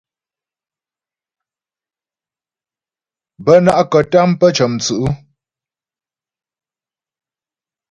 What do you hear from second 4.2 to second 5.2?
pə́ cə̌mstʉ̌'.